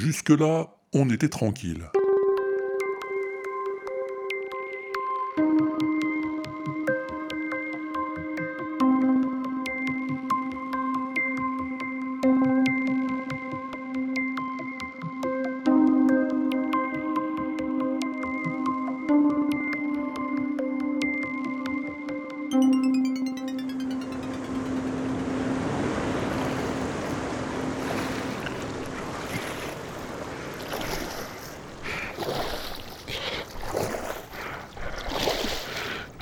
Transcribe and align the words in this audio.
Jusque-là, 0.00 0.68
on 0.92 1.10
était 1.10 1.28
tranquille. 1.28 1.82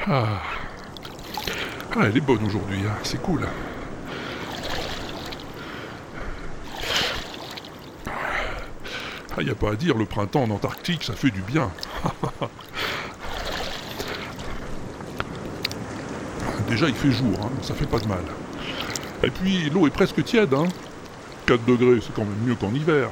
Ah. 0.08 0.40
Ah, 1.96 2.02
elle 2.04 2.16
est 2.16 2.20
bonne 2.20 2.44
aujourd'hui, 2.46 2.78
hein. 2.86 2.94
c'est 3.02 3.20
cool. 3.20 3.44
Ah, 9.36 9.42
y 9.42 9.50
a 9.50 9.54
pas 9.56 9.72
à 9.72 9.74
dire, 9.74 9.98
le 9.98 10.06
printemps 10.06 10.44
en 10.44 10.50
Antarctique, 10.50 11.02
ça 11.02 11.14
fait 11.14 11.30
du 11.30 11.42
bien. 11.42 11.72
Déjà, 16.68 16.88
il 16.88 16.94
fait 16.94 17.10
jour, 17.10 17.36
hein, 17.42 17.50
ça 17.62 17.74
fait 17.74 17.86
pas 17.86 17.98
de 17.98 18.06
mal. 18.06 18.22
Et 19.24 19.30
puis, 19.30 19.68
l'eau 19.70 19.88
est 19.88 19.90
presque 19.90 20.22
tiède, 20.24 20.54
hein. 20.54 20.68
4 21.46 21.64
degrés, 21.64 21.98
c'est 22.00 22.14
quand 22.14 22.24
même 22.24 22.38
mieux 22.44 22.54
qu'en 22.54 22.72
hiver. 22.72 23.10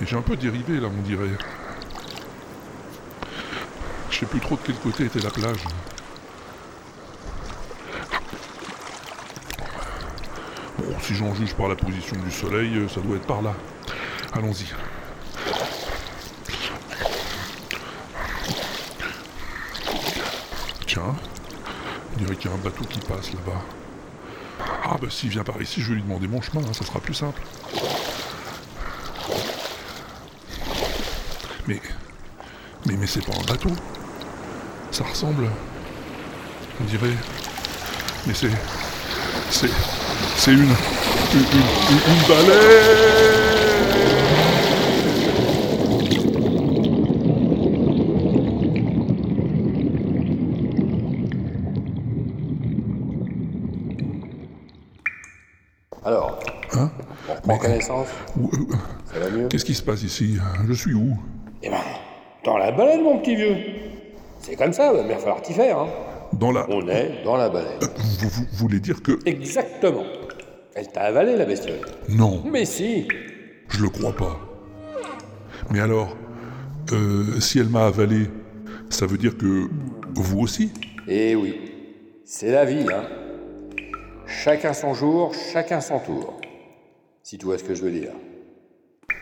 Mais 0.00 0.06
j'ai 0.06 0.16
un 0.16 0.22
peu 0.22 0.36
dérivé 0.36 0.80
là, 0.80 0.88
on 0.88 1.02
dirait. 1.02 1.30
Je 4.10 4.18
sais 4.18 4.26
plus 4.26 4.40
trop 4.40 4.56
de 4.56 4.60
quel 4.64 4.76
côté 4.76 5.04
était 5.04 5.20
la 5.20 5.30
plage. 5.30 5.64
Bon, 10.78 10.98
si 11.00 11.14
j'en 11.14 11.34
juge 11.34 11.54
par 11.54 11.68
la 11.68 11.76
position 11.76 12.16
du 12.16 12.30
soleil, 12.30 12.76
euh, 12.76 12.88
ça 12.88 13.00
doit 13.00 13.16
être 13.16 13.26
par 13.26 13.42
là. 13.42 13.54
Allons-y. 14.32 14.66
Tiens, 20.86 21.14
on 22.14 22.18
dirait 22.18 22.36
qu'il 22.36 22.50
y 22.50 22.54
a 22.54 22.56
un 22.56 22.60
bateau 22.60 22.84
qui 22.84 23.00
passe 23.00 23.32
là-bas. 23.32 23.62
Ah 24.84 24.96
bah 25.00 25.08
s'il 25.10 25.28
vient 25.30 25.44
par 25.44 25.60
ici, 25.60 25.82
je 25.82 25.90
vais 25.90 25.96
lui 25.96 26.02
demander 26.02 26.28
mon 26.28 26.40
chemin, 26.40 26.62
hein, 26.62 26.72
ça 26.72 26.84
sera 26.84 26.98
plus 26.98 27.14
simple. 27.14 27.42
Mais. 31.68 31.80
Mais, 32.86 32.96
mais 32.96 33.06
c'est 33.06 33.22
pas 33.22 33.34
un 33.38 33.44
bateau. 33.44 33.68
Ça 34.90 35.04
ressemble. 35.04 35.50
On 36.80 36.84
dirait. 36.84 37.14
Mais 38.26 38.32
c'est. 38.32 38.48
C'est. 39.50 39.68
C'est 40.38 40.52
une. 40.52 40.62
Une, 40.62 41.40
une, 41.42 42.22
baleine 42.26 43.18
Alors, 56.02 56.40
Hein 56.72 56.90
on 57.46 57.58
connaissance 57.58 58.08
Ça 59.12 59.18
va 59.18 59.28
mieux? 59.28 59.48
Qu'est-ce 59.48 59.66
qui 59.66 59.74
se 59.74 59.82
passe 59.82 60.02
ici? 60.02 60.38
Je 60.66 60.72
suis 60.72 60.94
où? 60.94 61.18
Eh 61.62 61.68
ben, 61.70 61.76
dans 62.44 62.56
la 62.56 62.70
baleine, 62.72 63.02
mon 63.02 63.18
petit 63.18 63.34
vieux. 63.36 63.56
C'est 64.40 64.56
comme 64.56 64.72
ça, 64.72 64.92
va 64.92 65.02
bien 65.02 65.18
falloir 65.18 65.42
t'y 65.42 65.52
faire. 65.52 65.78
Hein. 65.78 65.88
Dans 66.32 66.52
la. 66.52 66.66
On 66.70 66.86
est 66.88 67.22
dans 67.24 67.36
la 67.36 67.48
baleine. 67.48 67.78
Vous, 67.80 68.28
vous- 68.28 68.28
vous 68.28 68.46
voulez 68.52 68.80
dire 68.80 69.02
que. 69.02 69.18
Exactement. 69.26 70.04
Elle 70.74 70.88
t'a 70.88 71.02
avalé, 71.02 71.36
la 71.36 71.44
bestiole. 71.44 71.80
Non, 72.08 72.42
Mais 72.50 72.64
si. 72.64 73.08
je 73.68 73.82
le 73.82 73.88
crois 73.88 74.12
pas. 74.14 74.38
Mais 75.70 75.80
alors, 75.80 76.16
euh, 76.92 77.40
si 77.40 77.58
elle 77.58 77.68
m'a 77.68 77.86
avalé, 77.86 78.26
ça 78.90 79.06
veut 79.06 79.18
dire 79.18 79.36
que 79.36 79.68
vous 80.14 80.38
aussi? 80.40 80.70
Eh 81.08 81.34
oui. 81.34 81.72
C'est 82.24 82.52
la 82.52 82.64
vie, 82.64 82.86
hein. 82.92 83.04
Chacun 84.26 84.72
son 84.74 84.94
jour, 84.94 85.32
chacun 85.52 85.80
son 85.80 85.98
tour. 85.98 86.34
Si 87.22 87.38
tu 87.38 87.46
vois 87.46 87.58
ce 87.58 87.64
que 87.64 87.74
je 87.74 87.82
veux 87.82 87.90
dire. 87.90 88.12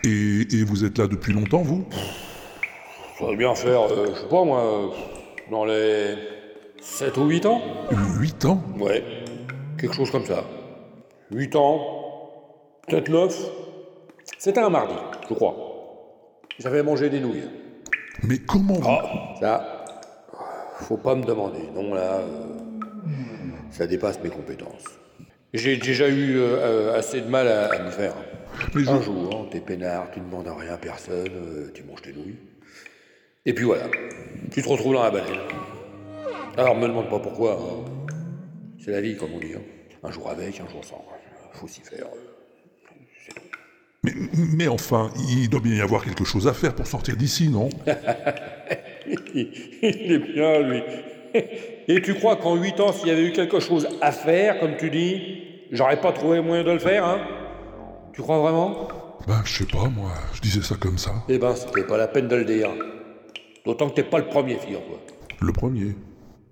Et, 0.07 0.55
et 0.59 0.63
vous 0.63 0.85
êtes 0.85 0.97
là 0.97 1.07
depuis 1.07 1.33
longtemps, 1.33 1.61
vous? 1.61 1.85
Ça 3.19 3.25
va 3.25 3.35
bien 3.35 3.53
faire, 3.55 3.81
euh, 3.81 4.07
je 4.13 4.21
sais 4.21 4.27
pas 4.27 4.43
moi, 4.43 4.91
dans 5.51 5.65
les 5.65 6.15
7 6.81 7.17
ou 7.17 7.25
8 7.25 7.45
ans 7.47 7.61
Huit 8.19 8.45
ans? 8.45 8.61
Ouais, 8.79 9.03
quelque 9.77 9.95
chose 9.95 10.11
comme 10.11 10.25
ça. 10.25 10.43
8 11.31 11.55
ans, 11.55 11.79
peut-être 12.87 13.09
9. 13.09 13.35
C'était 14.37 14.59
un 14.61 14.69
mardi, 14.69 14.93
je 15.29 15.33
crois. 15.33 15.55
J'avais 16.59 16.83
mangé 16.83 17.09
des 17.09 17.19
nouilles. 17.19 17.49
Mais 18.23 18.37
comment 18.39 18.75
vous... 18.75 18.87
Ah, 18.87 19.35
ça, 19.39 19.85
faut 20.81 20.97
pas 20.97 21.15
me 21.15 21.23
demander. 21.23 21.69
Non, 21.73 21.93
là, 21.93 22.19
euh, 22.19 22.45
ça 23.71 23.87
dépasse 23.87 24.19
mes 24.23 24.29
compétences. 24.29 24.83
J'ai 25.53 25.77
déjà 25.77 26.07
eu 26.07 26.37
euh, 26.37 26.97
assez 26.97 27.21
de 27.21 27.27
mal 27.29 27.47
à, 27.47 27.73
à 27.73 27.79
m'y 27.79 27.91
faire. 27.91 28.13
Mais 28.75 28.83
je- 28.83 28.89
Un 28.89 29.01
jour, 29.01 29.47
t'es 29.51 29.59
peinard, 29.59 30.09
tu 30.11 30.19
ne 30.19 30.25
demandes 30.25 30.47
rien 30.47 30.73
à 30.73 30.77
personne, 30.77 31.29
euh, 31.35 31.71
tu 31.73 31.83
manges 31.83 32.01
tes 32.01 32.13
nouilles. 32.13 32.35
Et 33.45 33.53
puis 33.53 33.65
voilà, 33.65 33.85
tu 34.51 34.61
te 34.61 34.67
retrouves 34.69 34.93
dans 34.93 35.03
la 35.03 35.11
baleine. 35.11 35.39
Alors, 36.57 36.75
me 36.75 36.87
demande 36.87 37.09
pas 37.09 37.19
pourquoi. 37.19 37.53
hein. 37.53 37.85
C'est 38.83 38.91
la 38.91 39.01
vie, 39.01 39.15
comme 39.15 39.33
on 39.33 39.39
dit. 39.39 39.53
hein. 39.55 39.61
Un 40.03 40.11
jour 40.11 40.29
avec, 40.29 40.59
un 40.59 40.67
jour 40.69 40.83
sans. 40.83 41.03
Faut 41.53 41.67
s'y 41.67 41.81
faire. 41.81 42.05
mais, 44.03 44.11
mais 44.55 44.67
enfin, 44.67 45.11
il 45.29 45.49
doit 45.49 45.59
bien 45.61 45.75
y 45.75 45.81
avoir 45.81 46.03
quelque 46.03 46.23
chose 46.25 46.47
à 46.47 46.53
faire 46.53 46.75
pour 46.75 46.85
sortir 46.87 47.15
d'ici, 47.17 47.49
non? 47.49 47.69
Il 49.33 50.11
est 50.11 50.33
bien, 50.33 50.59
lui. 50.59 50.81
Et 51.87 52.01
tu 52.01 52.13
crois 52.15 52.35
qu'en 52.35 52.55
8 52.55 52.79
ans, 52.79 52.91
s'il 52.91 53.07
y 53.07 53.11
avait 53.11 53.23
eu 53.25 53.31
quelque 53.31 53.59
chose 53.59 53.87
à 54.01 54.11
faire, 54.11 54.59
comme 54.59 54.75
tu 54.77 54.89
dis, 54.89 55.43
j'aurais 55.71 55.99
pas 56.01 56.11
trouvé 56.11 56.41
moyen 56.41 56.63
de 56.63 56.71
le 56.71 56.79
faire, 56.79 57.05
hein? 57.05 57.21
Tu 58.17 58.23
crois 58.23 58.39
vraiment? 58.39 58.87
Ben, 59.27 59.43
je 59.45 59.59
sais 59.59 59.65
pas, 59.65 59.87
moi, 59.89 60.09
je 60.33 60.41
disais 60.41 60.63
ça 60.63 60.73
comme 60.73 60.97
ça. 60.97 61.11
Eh 61.29 61.37
ben, 61.37 61.53
c'était 61.55 61.83
pas 61.83 61.97
la 61.97 62.07
peine 62.07 62.27
de 62.27 62.35
le 62.35 62.45
dire. 62.45 62.71
D'autant 63.63 63.91
que 63.91 63.93
t'es 63.93 64.03
pas 64.03 64.17
le 64.17 64.25
premier, 64.25 64.55
figure-toi. 64.55 64.97
Le 65.39 65.53
premier. 65.53 65.95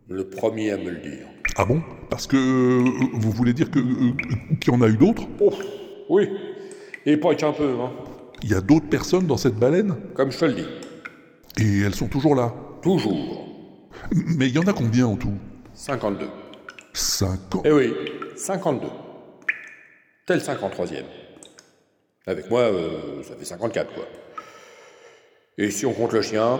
Le 0.07 0.29
premier 0.29 0.69
à 0.69 0.77
me 0.77 0.91
le 0.91 0.99
dire. 0.99 1.25
Ah 1.55 1.65
bon? 1.65 1.81
Parce 2.11 2.27
que 2.27 2.37
euh, 2.37 3.07
vous 3.13 3.31
voulez 3.31 3.53
dire 3.53 3.71
que 3.71 3.79
euh, 3.79 4.11
qu'il 4.61 4.73
y 4.73 4.77
en 4.77 4.81
a 4.83 4.87
eu 4.87 4.95
d'autres? 4.95 5.23
Oh, 5.39 5.51
oui. 6.11 6.29
Et 7.07 7.17
pas 7.17 7.33
qu'un 7.33 7.51
peu, 7.51 7.67
hein. 7.81 7.91
Il 8.43 8.51
y 8.51 8.53
a 8.53 8.61
d'autres 8.61 8.87
personnes 8.87 9.25
dans 9.25 9.37
cette 9.37 9.55
baleine? 9.55 9.95
Comme 10.13 10.31
je 10.31 10.37
te 10.37 10.45
le 10.45 10.53
dis. 10.53 10.67
Et 11.57 11.81
elles 11.81 11.95
sont 11.95 12.09
toujours 12.09 12.35
là? 12.35 12.53
Toujours. 12.83 13.47
Mais 14.13 14.49
il 14.49 14.53
y 14.53 14.59
en 14.59 14.67
a 14.67 14.73
combien 14.73 15.07
en 15.07 15.15
tout? 15.15 15.33
52. 15.73 16.27
Cinq 16.93 17.55
ans. 17.55 17.63
Eh 17.65 17.71
oui, 17.71 17.91
52. 18.35 18.85
Tel 20.27 20.37
53e. 20.37 21.24
Avec 22.27 22.49
moi, 22.49 22.61
euh, 22.61 23.21
ça 23.21 23.35
fait 23.35 23.45
54, 23.45 23.93
quoi. 23.93 24.05
Et 25.59 25.69
si 25.69 25.85
on 25.85 25.93
compte 25.93 26.11
le 26.11 26.23
chien, 26.23 26.59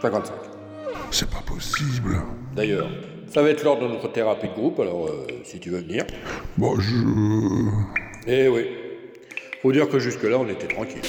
55. 0.00 0.32
C'est 1.10 1.28
pas 1.28 1.42
possible. 1.46 2.16
D'ailleurs, 2.56 2.88
ça 3.28 3.42
va 3.42 3.50
être 3.50 3.62
lors 3.64 3.78
de 3.78 3.86
notre 3.86 4.10
thérapie 4.10 4.48
de 4.48 4.54
groupe, 4.54 4.80
alors 4.80 5.08
euh, 5.08 5.26
si 5.44 5.60
tu 5.60 5.68
veux 5.68 5.80
venir. 5.80 6.06
Bon, 6.56 6.80
je... 6.80 6.94
Eh 8.26 8.48
oui. 8.48 8.66
Faut 9.60 9.72
dire 9.72 9.90
que 9.90 9.98
jusque-là, 9.98 10.38
on 10.38 10.48
était 10.48 10.68
tranquille. 10.68 11.02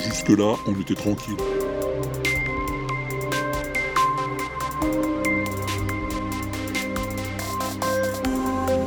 Jusque-là, 0.00 0.54
on 0.66 0.80
était 0.80 0.94
tranquille. 0.94 1.36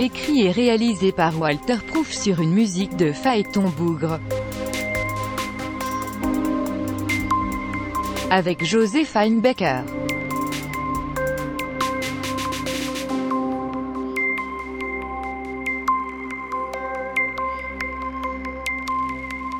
Écrit 0.06 0.46
et 0.46 0.52
réalisé 0.52 1.12
par 1.12 1.40
Walter 1.40 1.78
Proof 1.88 2.13
sur 2.13 2.40
une 2.40 2.52
musique 2.52 2.96
de 2.96 3.12
Phaéton 3.12 3.74
Bougre. 3.75 4.19
Avec 8.30 8.63
José 8.63 9.04
Feinbecker. 9.04 9.81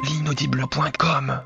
l'inaudible.com 0.04 1.42